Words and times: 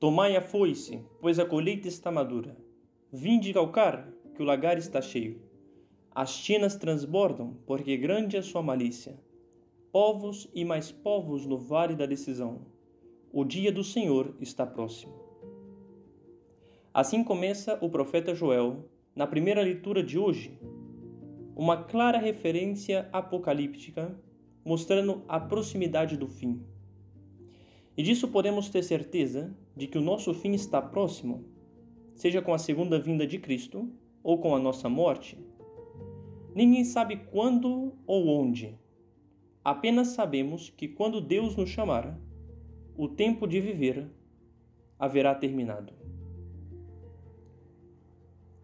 Tomai 0.00 0.36
a 0.36 0.40
foice, 0.40 1.04
pois 1.20 1.40
a 1.40 1.44
colheita 1.44 1.88
está 1.88 2.08
madura. 2.12 2.56
Vinde 3.12 3.52
calcar, 3.52 4.08
que 4.32 4.40
o 4.40 4.44
lagar 4.44 4.78
está 4.78 5.02
cheio. 5.02 5.42
As 6.14 6.38
tinas 6.38 6.76
transbordam, 6.76 7.56
porque 7.66 7.96
grande 7.96 8.36
é 8.36 8.42
sua 8.42 8.62
malícia. 8.62 9.18
Povos 9.90 10.48
e 10.54 10.64
mais 10.64 10.92
povos 10.92 11.44
no 11.46 11.58
vale 11.58 11.96
da 11.96 12.06
decisão. 12.06 12.60
O 13.32 13.44
dia 13.44 13.72
do 13.72 13.82
Senhor 13.82 14.36
está 14.40 14.64
próximo. 14.64 15.12
Assim 16.94 17.24
começa 17.24 17.76
o 17.80 17.90
profeta 17.90 18.36
Joel, 18.36 18.88
na 19.16 19.26
primeira 19.26 19.62
leitura 19.62 20.00
de 20.00 20.16
hoje, 20.16 20.60
uma 21.56 21.82
clara 21.82 22.18
referência 22.18 23.08
apocalíptica 23.12 24.16
mostrando 24.64 25.24
a 25.26 25.40
proximidade 25.40 26.16
do 26.16 26.28
fim. 26.28 26.62
E 27.96 28.02
disso 28.04 28.28
podemos 28.28 28.68
ter 28.68 28.84
certeza 28.84 29.52
de 29.78 29.86
que 29.86 29.96
o 29.96 30.02
nosso 30.02 30.34
fim 30.34 30.54
está 30.54 30.82
próximo, 30.82 31.44
seja 32.16 32.42
com 32.42 32.52
a 32.52 32.58
segunda 32.58 32.98
vinda 32.98 33.24
de 33.24 33.38
Cristo 33.38 33.88
ou 34.24 34.38
com 34.38 34.52
a 34.52 34.58
nossa 34.58 34.88
morte. 34.88 35.38
Ninguém 36.52 36.84
sabe 36.84 37.16
quando 37.30 37.94
ou 38.04 38.26
onde. 38.26 38.76
Apenas 39.64 40.08
sabemos 40.08 40.68
que 40.68 40.88
quando 40.88 41.20
Deus 41.20 41.54
nos 41.54 41.70
chamar, 41.70 42.18
o 42.96 43.06
tempo 43.08 43.46
de 43.46 43.60
viver 43.60 44.10
haverá 44.98 45.32
terminado. 45.32 45.92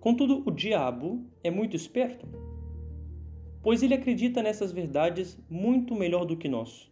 Contudo, 0.00 0.42
o 0.44 0.50
diabo 0.50 1.24
é 1.44 1.52
muito 1.52 1.76
esperto, 1.76 2.26
pois 3.62 3.80
ele 3.80 3.94
acredita 3.94 4.42
nessas 4.42 4.72
verdades 4.72 5.38
muito 5.48 5.94
melhor 5.94 6.24
do 6.24 6.36
que 6.36 6.48
nós 6.48 6.90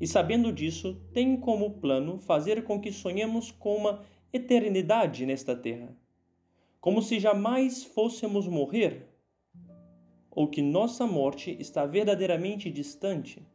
e 0.00 0.06
sabendo 0.06 0.50
disso, 0.50 0.98
tem 1.12 1.36
como 1.36 1.78
plano 1.78 2.18
fazer 2.18 2.64
com 2.64 2.80
que 2.80 2.90
sonhemos 2.90 3.50
com 3.50 3.76
uma 3.76 4.02
eternidade 4.32 5.26
nesta 5.26 5.54
terra, 5.54 5.94
como 6.80 7.02
se 7.02 7.20
jamais 7.20 7.84
fôssemos 7.84 8.48
morrer, 8.48 9.06
ou 10.30 10.48
que 10.48 10.62
nossa 10.62 11.06
morte 11.06 11.54
está 11.60 11.84
verdadeiramente 11.84 12.70
distante. 12.70 13.46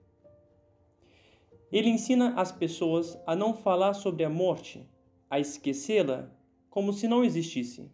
Ele 1.72 1.90
ensina 1.90 2.36
as 2.36 2.52
pessoas 2.52 3.18
a 3.26 3.36
não 3.36 3.56
falar 3.56 3.94
sobre 3.94 4.24
a 4.24 4.30
morte, 4.30 4.88
a 5.30 5.40
esquecê-la 5.40 6.30
como 6.70 6.94
se 6.94 7.08
não 7.08 7.24
existisse, 7.24 7.90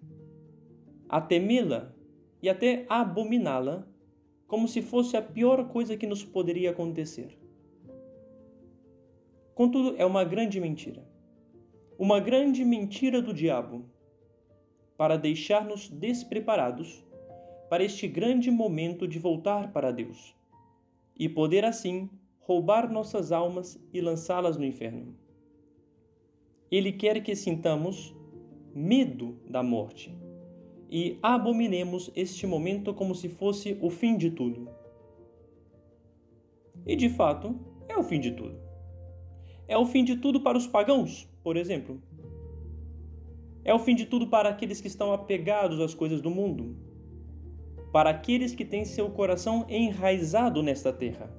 a 1.08 1.22
temê-la 1.22 1.94
e 2.42 2.50
até 2.50 2.86
abominá-la 2.90 3.88
como 4.46 4.68
se 4.68 4.82
fosse 4.82 5.16
a 5.16 5.22
pior 5.22 5.70
coisa 5.70 5.96
que 5.96 6.08
nos 6.08 6.26
poderia 6.26 6.72
acontecer. 6.72 7.41
Contudo, 9.54 9.96
é 9.98 10.06
uma 10.06 10.24
grande 10.24 10.60
mentira. 10.60 11.06
Uma 12.00 12.20
grande 12.20 12.64
mentira 12.64 13.22
do 13.22 13.34
diabo 13.34 13.86
para 14.98 15.18
deixar-nos 15.18 15.90
despreparados 15.90 17.04
para 17.70 17.84
este 17.84 18.08
grande 18.08 18.50
momento 18.50 19.08
de 19.08 19.20
voltar 19.20 19.72
para 19.72 19.92
Deus 19.92 20.36
e 21.18 21.28
poder 21.28 21.66
assim 21.66 22.10
roubar 22.40 22.92
nossas 22.92 23.32
almas 23.32 23.80
e 23.94 24.00
lançá-las 24.00 24.58
no 24.58 24.66
inferno. 24.66 25.16
Ele 26.72 26.94
quer 26.94 27.22
que 27.22 27.36
sintamos 27.36 28.16
medo 28.74 29.38
da 29.50 29.62
morte 29.62 30.18
e 30.90 31.20
abominemos 31.22 32.10
este 32.16 32.48
momento 32.48 32.94
como 32.94 33.14
se 33.14 33.28
fosse 33.28 33.78
o 33.82 33.90
fim 33.90 34.18
de 34.18 34.32
tudo. 34.32 34.70
E 36.86 36.96
de 36.96 37.10
fato, 37.10 37.60
é 37.88 37.98
o 37.98 38.04
fim 38.04 38.20
de 38.20 38.32
tudo 38.32 38.71
é 39.72 39.78
o 39.78 39.86
fim 39.86 40.04
de 40.04 40.18
tudo 40.18 40.42
para 40.42 40.58
os 40.58 40.68
pagãos, 40.68 41.30
por 41.44 41.56
exemplo. 41.56 42.02
É 43.64 43.74
o 43.74 43.80
fim 43.80 43.96
de 43.96 44.06
tudo 44.06 44.28
para 44.28 44.50
aqueles 44.50 44.82
que 44.82 44.88
estão 44.88 45.14
apegados 45.14 45.80
às 45.80 45.94
coisas 45.94 46.22
do 46.22 46.30
mundo, 46.30 46.76
para 47.92 48.10
aqueles 48.10 48.54
que 48.54 48.66
têm 48.66 48.84
seu 48.84 49.10
coração 49.10 49.66
enraizado 49.70 50.62
nesta 50.62 50.92
terra. 50.92 51.32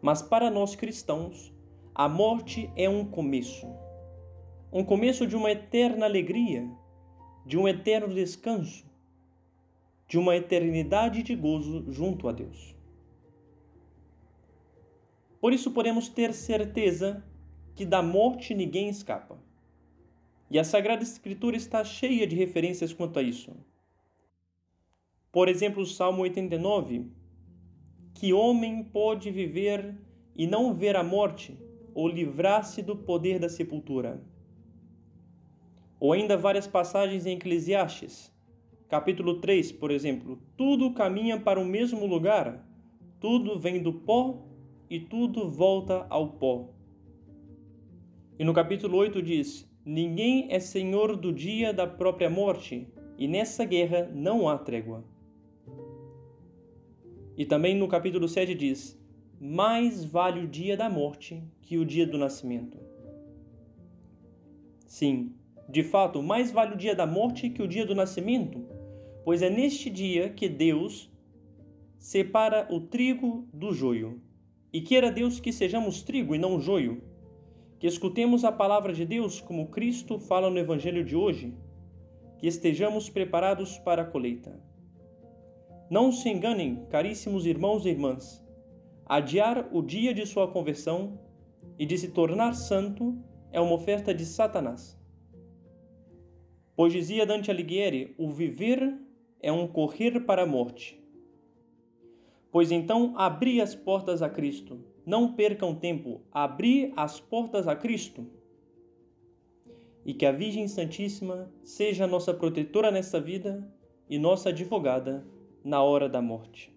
Mas 0.00 0.22
para 0.22 0.50
nós 0.50 0.74
cristãos, 0.74 1.52
a 1.94 2.08
morte 2.08 2.70
é 2.74 2.88
um 2.88 3.04
começo 3.04 3.66
um 4.72 4.84
começo 4.84 5.26
de 5.26 5.34
uma 5.34 5.50
eterna 5.50 6.06
alegria, 6.06 6.64
de 7.44 7.58
um 7.58 7.66
eterno 7.66 8.14
descanso, 8.14 8.86
de 10.06 10.16
uma 10.16 10.36
eternidade 10.36 11.24
de 11.24 11.34
gozo 11.34 11.90
junto 11.90 12.28
a 12.28 12.32
Deus. 12.32 12.76
Por 15.40 15.54
isso 15.54 15.70
podemos 15.70 16.08
ter 16.08 16.34
certeza 16.34 17.24
que 17.74 17.86
da 17.86 18.02
morte 18.02 18.54
ninguém 18.54 18.90
escapa. 18.90 19.38
E 20.50 20.58
a 20.58 20.64
Sagrada 20.64 21.02
Escritura 21.02 21.56
está 21.56 21.82
cheia 21.82 22.26
de 22.26 22.36
referências 22.36 22.92
quanto 22.92 23.18
a 23.18 23.22
isso. 23.22 23.56
Por 25.32 25.48
exemplo, 25.48 25.82
o 25.82 25.86
Salmo 25.86 26.22
89: 26.22 27.06
Que 28.12 28.32
homem 28.34 28.84
pode 28.84 29.30
viver 29.30 29.96
e 30.36 30.46
não 30.46 30.74
ver 30.74 30.96
a 30.96 31.02
morte, 31.02 31.56
ou 31.94 32.06
livrar-se 32.06 32.82
do 32.82 32.96
poder 32.96 33.38
da 33.38 33.48
sepultura? 33.48 34.22
Ou 35.98 36.12
ainda 36.12 36.36
várias 36.36 36.66
passagens 36.66 37.24
em 37.24 37.36
Eclesiastes, 37.36 38.30
capítulo 38.88 39.40
3, 39.40 39.72
por 39.72 39.90
exemplo: 39.90 40.38
Tudo 40.56 40.92
caminha 40.92 41.40
para 41.40 41.60
o 41.60 41.64
mesmo 41.64 42.04
lugar, 42.06 42.66
tudo 43.20 43.58
vem 43.58 43.82
do 43.82 43.92
pó 43.92 44.49
e 44.90 44.98
tudo 44.98 45.48
volta 45.48 46.04
ao 46.10 46.32
pó. 46.32 46.68
E 48.36 48.44
no 48.44 48.52
capítulo 48.52 48.98
8 48.98 49.22
diz: 49.22 49.70
Ninguém 49.84 50.48
é 50.50 50.58
senhor 50.58 51.16
do 51.16 51.32
dia 51.32 51.72
da 51.72 51.86
própria 51.86 52.28
morte, 52.28 52.88
e 53.16 53.28
nessa 53.28 53.64
guerra 53.64 54.10
não 54.12 54.48
há 54.48 54.58
trégua. 54.58 55.04
E 57.36 57.46
também 57.46 57.76
no 57.76 57.86
capítulo 57.86 58.26
7 58.26 58.52
diz: 58.52 59.00
Mais 59.40 60.04
vale 60.04 60.40
o 60.40 60.48
dia 60.48 60.76
da 60.76 60.90
morte 60.90 61.40
que 61.62 61.78
o 61.78 61.84
dia 61.84 62.06
do 62.06 62.18
nascimento. 62.18 62.76
Sim, 64.86 65.32
de 65.68 65.84
fato, 65.84 66.20
mais 66.20 66.50
vale 66.50 66.74
o 66.74 66.76
dia 66.76 66.96
da 66.96 67.06
morte 67.06 67.48
que 67.48 67.62
o 67.62 67.68
dia 67.68 67.86
do 67.86 67.94
nascimento, 67.94 68.66
pois 69.24 69.40
é 69.40 69.48
neste 69.48 69.88
dia 69.88 70.30
que 70.30 70.48
Deus 70.48 71.08
separa 71.96 72.66
o 72.68 72.80
trigo 72.80 73.48
do 73.54 73.72
joio. 73.72 74.20
E 74.72 74.80
queira 74.80 75.10
Deus 75.10 75.40
que 75.40 75.52
sejamos 75.52 76.00
trigo 76.00 76.32
e 76.32 76.38
não 76.38 76.60
joio, 76.60 77.02
que 77.80 77.88
escutemos 77.88 78.44
a 78.44 78.52
palavra 78.52 78.92
de 78.92 79.04
Deus 79.04 79.40
como 79.40 79.66
Cristo 79.68 80.16
fala 80.16 80.48
no 80.48 80.58
Evangelho 80.58 81.04
de 81.04 81.16
hoje, 81.16 81.52
que 82.38 82.46
estejamos 82.46 83.10
preparados 83.10 83.78
para 83.78 84.02
a 84.02 84.04
colheita. 84.04 84.62
Não 85.90 86.12
se 86.12 86.28
enganem, 86.28 86.86
caríssimos 86.88 87.46
irmãos 87.46 87.84
e 87.84 87.88
irmãs, 87.88 88.46
adiar 89.04 89.68
o 89.72 89.82
dia 89.82 90.14
de 90.14 90.24
sua 90.24 90.46
conversão 90.46 91.18
e 91.76 91.84
de 91.84 91.98
se 91.98 92.12
tornar 92.12 92.54
santo 92.54 93.18
é 93.50 93.60
uma 93.60 93.74
oferta 93.74 94.14
de 94.14 94.24
Satanás. 94.24 94.96
Pois 96.76 96.92
dizia 96.92 97.26
Dante 97.26 97.50
Alighieri: 97.50 98.14
o 98.16 98.30
viver 98.30 98.96
é 99.42 99.50
um 99.50 99.66
correr 99.66 100.20
para 100.20 100.44
a 100.44 100.46
morte 100.46 100.99
Pois 102.50 102.72
então 102.72 103.14
abri 103.16 103.60
as 103.60 103.74
portas 103.74 104.22
a 104.22 104.28
Cristo. 104.28 104.80
Não 105.06 105.32
percam 105.32 105.74
tempo, 105.74 106.20
abri 106.32 106.92
as 106.96 107.20
portas 107.20 107.68
a 107.68 107.76
Cristo. 107.76 108.26
E 110.04 110.14
que 110.14 110.26
a 110.26 110.32
Virgem 110.32 110.66
Santíssima 110.66 111.52
seja 111.62 112.06
nossa 112.06 112.34
protetora 112.34 112.90
nesta 112.90 113.20
vida 113.20 113.66
e 114.08 114.18
nossa 114.18 114.48
advogada 114.48 115.24
na 115.62 115.82
hora 115.82 116.08
da 116.08 116.20
morte. 116.20 116.74